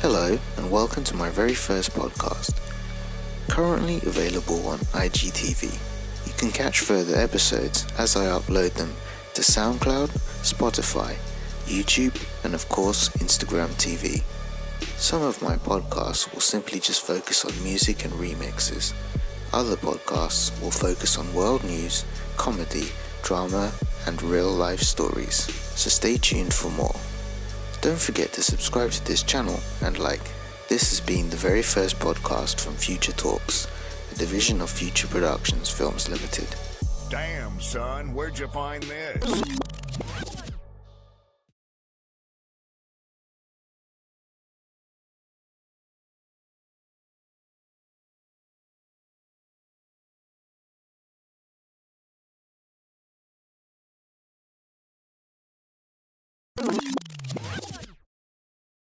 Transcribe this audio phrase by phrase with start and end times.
[0.00, 2.54] Hello, and welcome to my very first podcast.
[3.48, 5.76] Currently available on IGTV.
[6.24, 8.94] You can catch further episodes as I upload them
[9.34, 10.10] to SoundCloud,
[10.44, 11.16] Spotify,
[11.66, 12.14] YouTube,
[12.44, 14.22] and of course, Instagram TV.
[14.96, 18.94] Some of my podcasts will simply just focus on music and remixes.
[19.52, 22.04] Other podcasts will focus on world news,
[22.36, 22.86] comedy,
[23.24, 23.72] drama,
[24.06, 25.52] and real life stories.
[25.74, 26.94] So stay tuned for more.
[27.80, 30.20] Don't forget to subscribe to this channel and like.
[30.68, 33.68] This has been the very first podcast from Future Talks,
[34.12, 36.48] a division of Future Productions Films Limited.
[37.08, 39.42] Damn, son, where'd you find this?
[56.60, 56.97] you